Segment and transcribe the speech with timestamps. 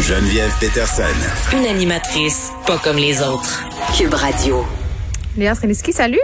[0.00, 1.02] Geneviève Peterson.
[1.56, 3.64] Une animatrice pas comme les autres.
[3.96, 4.64] Cube Radio.
[5.36, 6.18] Léa Streliski, salut.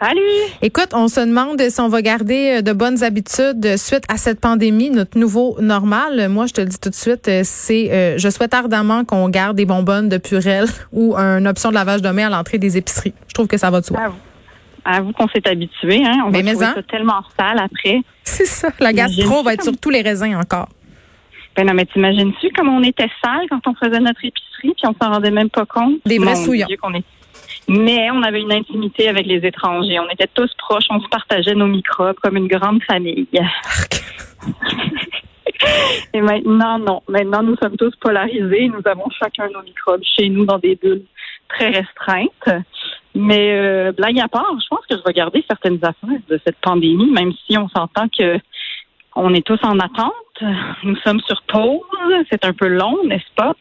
[0.00, 0.20] Salut.
[0.62, 4.40] Écoute, on se demande si on va garder euh, de bonnes habitudes suite à cette
[4.40, 6.28] pandémie, notre nouveau normal.
[6.28, 9.28] Moi, je te le dis tout de suite, euh, c'est, euh, je souhaite ardemment qu'on
[9.28, 12.76] garde des bonbonnes de Purel ou une option de lavage de main à l'entrée des
[12.76, 13.14] épiceries.
[13.28, 14.00] Je trouve que ça va de soi.
[14.00, 14.10] À
[15.02, 16.24] vous, qu'on s'est habitué, hein.
[16.26, 18.00] On Mais va mais ça tellement sale après.
[18.24, 18.68] C'est ça.
[18.80, 20.68] La gastro va être sur tous les raisins encore.
[21.56, 24.94] Ben non, mais t'imagines-tu comme on était sale quand on faisait notre épicerie puis on
[25.00, 25.98] s'en rendait même pas compte?
[26.06, 26.66] Des vrais souillons.
[26.66, 27.04] Est...
[27.68, 29.98] Mais on avait une intimité avec les étrangers.
[30.00, 30.86] On était tous proches.
[30.90, 33.28] On se partageait nos microbes comme une grande famille.
[36.14, 37.02] Et maintenant, non.
[37.08, 38.68] Maintenant, nous sommes tous polarisés.
[38.68, 41.04] Nous avons chacun nos microbes chez nous dans des bulles
[41.48, 42.64] très restreintes.
[43.14, 46.58] Mais euh, blague à part, je pense que je vais garder certaines affaires de cette
[46.60, 48.38] pandémie, même si on s'entend que
[49.14, 50.12] on est tous en attente.
[50.82, 51.82] Nous sommes sur pause.
[52.30, 53.54] C'est un peu long, n'est-ce pas?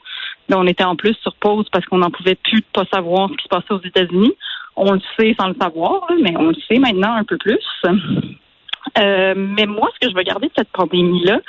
[0.49, 3.29] Mais on était en plus sur pause parce qu'on n'en pouvait plus de pas savoir
[3.29, 4.33] ce qui se passait aux États-Unis.
[4.77, 7.59] On le sait sans le savoir, mais on le sait maintenant un peu plus.
[8.97, 11.39] Euh, mais moi, ce que je vais garder de cette pandémie-là,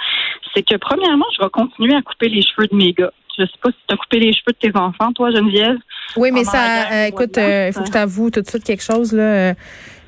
[0.55, 3.13] c'est que premièrement, je vais continuer à couper les cheveux de mes gars.
[3.39, 5.77] Je sais pas si tu as coupé les cheveux de tes enfants, toi, Geneviève.
[6.17, 8.65] Oui, mais ça, guerre euh, écoute, euh, il faut que je t'avoue tout de suite
[8.65, 9.23] quelque chose là.
[9.23, 9.55] euh,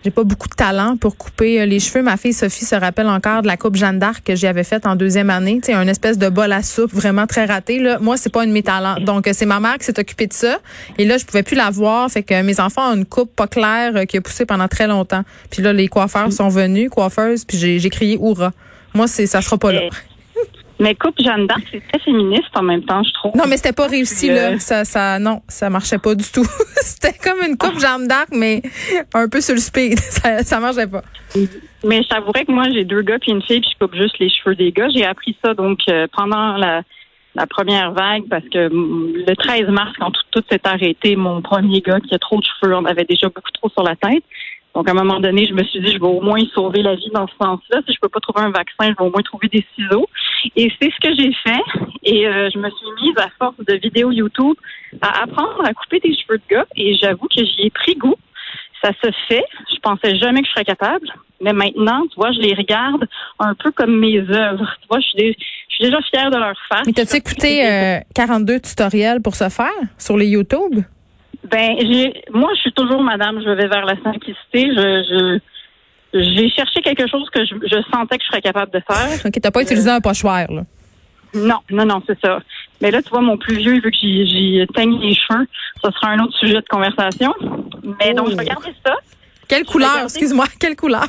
[0.04, 2.02] j'ai pas beaucoup de talent pour couper les cheveux.
[2.02, 4.96] Ma fille Sophie se rappelle encore de la coupe Jeanne d'Arc que j'avais faite en
[4.96, 5.60] deuxième année.
[5.62, 7.78] Tu sais, un espèce de bol à soupe vraiment très raté.
[7.78, 7.98] Là.
[8.00, 9.00] Moi, c'est pas un de mes talents.
[9.00, 10.58] Donc, c'est ma mère qui s'est occupée de ça.
[10.98, 12.10] Et là, je pouvais plus la voir.
[12.10, 15.22] Fait que mes enfants ont une coupe pas claire qui a poussé pendant très longtemps.
[15.50, 18.52] Puis là, les coiffeurs sont venus, coiffeuses, puis j'ai, crié Oura.
[18.94, 19.88] Moi, c'est ça sera pas là.
[20.78, 23.36] Mais- coupe Jeanne d'Arc, c'est très féministe en même temps, je trouve.
[23.36, 24.58] Non, mais c'était pas réussi là.
[24.58, 26.46] Ça, ça, non, ça marchait pas du tout.
[26.76, 28.62] c'était comme une coupe Jeanne d'Arc, mais
[29.14, 29.98] un peu sur le speed.
[30.14, 31.02] Ça, ça marchait pas.
[31.84, 34.18] Mais je t'avouerais que moi, j'ai deux gars puis une fille, puis je coupe juste
[34.18, 34.88] les cheveux des gars.
[34.88, 36.82] J'ai appris ça donc euh, pendant la,
[37.34, 41.42] la première vague parce que mm, le 13 mars, quand tout, tout s'est arrêté, mon
[41.42, 44.22] premier gars qui a trop de cheveux, on avait déjà beaucoup trop sur la tête.
[44.74, 46.96] Donc, à un moment donné, je me suis dit, je vais au moins sauver la
[46.96, 47.80] vie dans ce sens-là.
[47.86, 50.08] Si je peux pas trouver un vaccin, je vais au moins trouver des ciseaux.
[50.56, 51.62] Et c'est ce que j'ai fait.
[52.02, 54.56] Et euh, je me suis mise à force de vidéos YouTube
[55.00, 56.66] à apprendre à couper des cheveux de gars.
[56.76, 58.16] Et j'avoue que j'y ai pris goût.
[58.82, 59.44] Ça se fait.
[59.72, 61.06] Je pensais jamais que je serais capable.
[61.40, 63.06] Mais maintenant, tu vois, je les regarde
[63.38, 64.76] un peu comme mes œuvres.
[64.80, 65.36] Tu vois, je suis,
[65.68, 66.84] je suis déjà fière de leur face.
[66.86, 70.80] Mais t'as-tu écouté euh, 42 tutoriels pour ce faire sur les YouTube?
[71.44, 74.70] Ben, j'ai, moi, je suis toujours madame, je vais vers la simplicité.
[74.74, 75.40] Je,
[76.14, 79.20] je, j'ai cherché quelque chose que je, je sentais que je serais capable de faire.
[79.24, 80.62] OK, t'as pas utilisé un pochoir, là?
[81.34, 82.38] Non, non, non, c'est ça.
[82.80, 85.46] Mais là, tu vois, mon plus vieux, vu que j'y, j'y teigne les cheveux,
[85.82, 87.34] ce sera un autre sujet de conversation.
[88.00, 88.94] Mais donc, je vais garder ça.
[89.48, 91.08] Quelle couleur, excuse-moi, quelle couleur?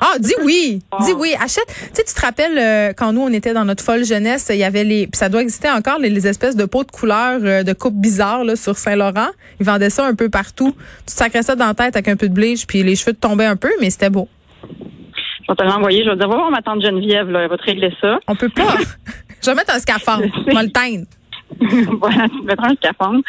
[0.00, 0.96] Ah, dis oui, Oh.
[1.04, 1.66] dis oui, achète.
[1.66, 4.56] Tu sais, tu te rappelles euh, quand nous on était dans notre folle jeunesse, il
[4.56, 7.40] y avait les, puis ça doit exister encore les, les espèces de pots de couleurs
[7.42, 9.28] euh, de coupe bizarres là sur Saint-Laurent.
[9.60, 10.72] Ils vendaient ça un peu partout.
[11.00, 13.12] Tu te sacrais ça dans la tête avec un peu de bleach, puis les cheveux
[13.14, 14.28] te tombaient un peu, mais c'était beau.
[14.62, 16.04] Je vais te l'envoyer.
[16.04, 18.18] Je vais dire, va voir ma tante Geneviève, là, elle va te régler ça.
[18.26, 18.76] On peut pas.
[19.42, 21.06] Je vais mettre un scaphandre, je vais le teindre.
[22.00, 23.20] voilà, tu mettras un scaphandre.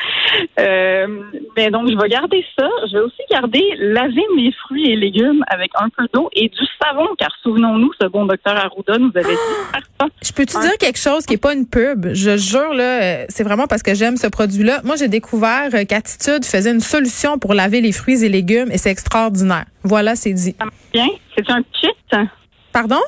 [0.59, 1.07] Euh,
[1.55, 2.67] mais donc, je vais garder ça.
[2.88, 6.66] Je vais aussi garder laver mes fruits et légumes avec un peu d'eau et du
[6.81, 10.07] savon, car souvenons-nous, ce bon docteur Arruda nous avait dit ça.
[10.22, 12.07] Je peux-tu dire quelque chose qui est pas une pub?
[12.13, 14.81] Je jure, là, euh, c'est vraiment parce que j'aime ce produit-là.
[14.83, 18.77] Moi, j'ai découvert euh, qu'Attitude faisait une solution pour laver les fruits et légumes et
[18.77, 19.66] c'est extraordinaire.
[19.83, 20.56] Voilà, c'est dit.
[20.59, 21.07] Ça marche bien?
[21.35, 22.27] C'est un pchit?
[22.73, 23.00] Pardon?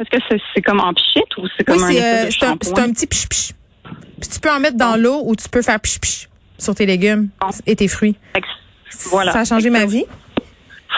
[0.00, 2.56] Est-ce que c'est c'est comme en pchit ou c'est Oui, comme un c'est euh, un,
[2.60, 3.52] c'est un petit piche.
[4.24, 6.86] Puis tu peux en mettre dans l'eau ou tu peux faire piche piche sur tes
[6.86, 7.48] légumes Bon.
[7.66, 8.16] et tes fruits.
[9.10, 9.32] Voilà.
[9.32, 10.04] Ça a changé ma vie.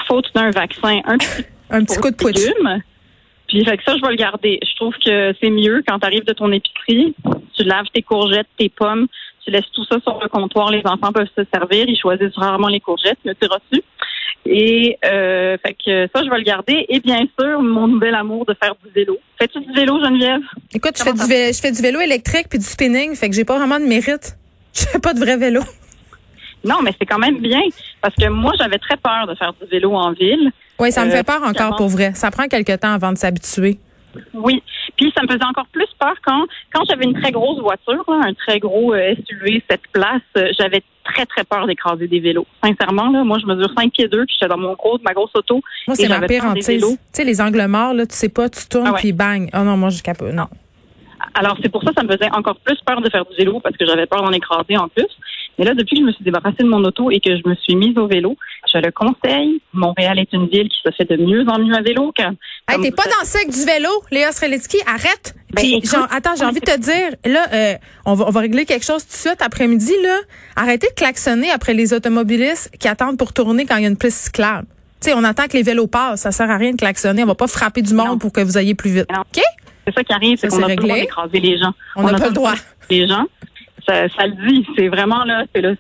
[0.07, 2.33] Faute d'un vaccin, un petit Un petit coup de pouce.
[2.33, 2.83] légumes.
[3.49, 4.61] Puis fait que ça, je vais le garder.
[4.63, 7.17] Je trouve que c'est mieux quand tu arrives de ton épicerie,
[7.57, 9.09] tu laves tes courgettes, tes pommes,
[9.45, 12.69] tu laisses tout ça sur le comptoir, les enfants peuvent se servir, ils choisissent rarement
[12.69, 13.83] les courgettes, mais c'est reçu.
[14.49, 16.87] Et euh, fait que ça, je vais le garder.
[16.89, 19.19] Et bien sûr, mon nouvel amour de faire du vélo.
[19.39, 20.41] Fais-tu du vélo, Geneviève?
[20.75, 21.27] Écoute, je fais, du ça?
[21.27, 23.85] vé- je fais du vélo électrique puis du spinning, fait que j'ai pas vraiment de
[23.87, 24.37] mérite.
[24.75, 25.63] Je fais pas de vrai vélo.
[26.65, 27.61] Non, mais c'est quand même bien.
[28.03, 30.51] Parce que moi, j'avais très peur de faire du vélo en ville.
[30.79, 31.77] Oui, ça me Euh, fait peur encore avant.
[31.77, 32.13] pour vrai.
[32.15, 33.79] Ça prend quelque temps avant de s'habituer.
[34.35, 34.63] Oui.
[34.97, 38.21] Puis ça me faisait encore plus peur quand quand j'avais une très grosse voiture, là,
[38.25, 42.47] un très gros euh, SUV, cette place, euh, j'avais très très peur d'écraser des vélos.
[42.65, 45.31] Sincèrement là, moi je mesure 5 pieds 2 puis j'étais dans mon gros ma grosse
[45.35, 45.61] auto.
[45.87, 46.45] Moi, c'est ma pire.
[46.55, 49.01] Tu sais, les angles morts, là, tu sais pas, tu tournes Ah ouais.
[49.01, 49.49] puis bang.
[49.55, 50.33] Oh non, moi, je capote.
[50.33, 50.49] Non.
[51.35, 53.61] Alors c'est pour ça que ça me faisait encore plus peur de faire du vélo
[53.61, 55.07] parce que j'avais peur d'en écraser en plus.
[55.59, 57.55] Mais là, depuis que je me suis débarrassée de mon auto et que je me
[57.55, 58.37] suis mise au vélo,
[58.73, 59.61] je le conseille.
[59.73, 62.13] Montréal est une ville qui se fait de mieux en mieux à vélo.
[62.17, 62.33] Quand,
[62.69, 65.35] hey, t'es pas dans le cercle du vélo, Léa Strelitsky, arrête.
[65.55, 67.75] Ben, Puis, écoute, genre, attends, j'ai envie de te dire, là, euh,
[68.05, 70.19] on, va, on va régler quelque chose tout de suite après-midi, là.
[70.57, 73.97] Arrêtez de klaxonner après les automobilistes qui attendent pour tourner quand il y a une
[73.97, 74.67] piste cyclable.
[75.01, 76.21] Tu sais, on attend que les vélos passent.
[76.23, 77.23] Ça sert à rien de klaxonner.
[77.23, 78.19] On va pas frapper du monde Non.
[78.19, 79.07] pour que vous ayez plus vite.
[79.13, 79.21] Non.
[79.21, 79.43] OK?
[79.87, 81.01] C'est ça qui arrive, c'est Ça, qu'on a pas le droit réglé.
[81.07, 81.73] d'écraser les gens.
[81.95, 82.55] On n'a a pas le droit.
[82.91, 83.27] Les gens,
[83.89, 84.67] ça, ça le dit.
[84.77, 85.77] C'est vraiment là, c'est le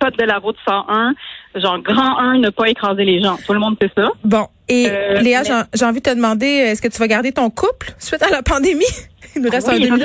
[0.00, 1.14] code de la route 101.
[1.56, 3.36] Genre, grand 1, ne pas écraser les gens.
[3.46, 4.08] Tout le monde fait ça.
[4.24, 4.46] Bon.
[4.68, 7.48] Et Euh, Léa, mais- j'ai- envie de te demander, est-ce que tu vas garder ton
[7.50, 8.84] couple suite à la pandémie?
[9.36, 9.96] Il nous reste Oui, un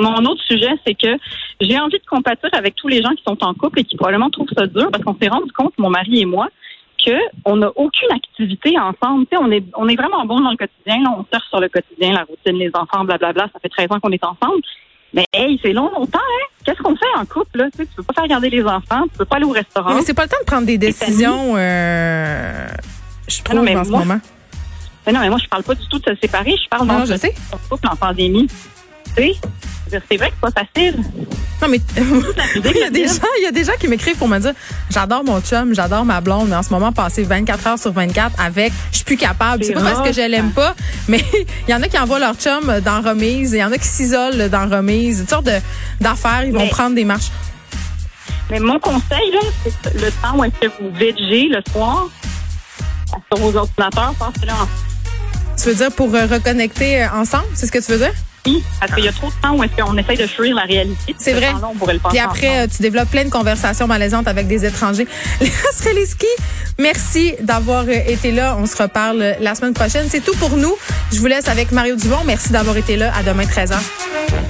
[0.00, 1.08] Mon autre sujet, c'est que
[1.60, 4.30] j'ai envie de compatir avec tous les gens qui sont en couple et qui probablement
[4.30, 6.48] trouvent ça dur parce qu'on s'est rendu compte, mon mari et moi,
[7.04, 7.12] que
[7.44, 9.26] on n'a aucune activité ensemble.
[9.40, 11.02] On est on est vraiment bon dans le quotidien.
[11.02, 13.48] Là, on surfe sur le quotidien, la routine, les enfants, blablabla.
[13.52, 14.60] Ça fait 13 ans qu'on est ensemble.
[15.14, 16.46] Mais hey, c'est long, longtemps, hein?
[16.64, 17.64] Qu'est-ce qu'on fait en couple, là?
[17.70, 19.94] Tu sais, tu peux pas faire regarder les enfants, tu peux pas aller au restaurant.
[19.94, 22.68] Mais c'est pas le temps de prendre des décisions, euh,
[23.26, 24.20] je trouve, non, mais en ce moment.
[25.06, 26.54] Mais non, mais moi, je parle pas du tout de se séparer.
[26.62, 27.34] Je parle Non, dans non, je sais.
[27.54, 28.48] un couple en pandémie.
[29.16, 29.32] Tu sais,
[29.90, 30.96] c'est vrai que c'est pas facile.
[31.60, 34.16] Non, mais musique, il y a des gens, il y a des gens qui m'écrivent
[34.16, 34.52] pour me dire,
[34.90, 38.32] j'adore mon chum, j'adore ma blonde, mais en ce moment, passer 24 heures sur 24
[38.40, 39.64] avec, je suis plus capable.
[39.64, 40.74] C'est pas parce que je l'aime pas,
[41.08, 41.24] mais
[41.68, 43.88] il y en a qui envoient leur chum dans remise, il y en a qui
[43.88, 45.60] s'isolent dans remise, toutes sortes de-
[46.00, 47.30] d'affaires, ils vont Mais- prendre des marches.
[48.50, 49.40] Mais mon conseil, là,
[49.82, 52.08] c'est le temps où est-ce que vous végez le soir
[53.32, 54.68] sur vos ordinateurs, passez-le en
[55.60, 58.12] Tu veux dire pour euh, reconnecter euh, ensemble, c'est ce que tu veux dire?
[58.48, 60.62] Famille, parce qu'il y a trop de temps où est-ce qu'on essaye de fuir la
[60.62, 61.14] réalité.
[61.18, 61.52] C'est Ce vrai.
[61.62, 62.62] on pourrait le passer Puis après, ensemble.
[62.62, 65.06] euh, tu développes plein de conversations malaisantes avec des étrangers.
[65.40, 66.26] Léa Streliski,
[66.78, 68.56] merci d'avoir euh, été là.
[68.58, 70.06] On se reparle la semaine prochaine.
[70.08, 70.74] C'est tout pour nous.
[71.12, 72.18] Je vous laisse avec Mario Dubon.
[72.24, 73.12] Merci d'avoir été là.
[73.16, 73.76] À demain, 13h.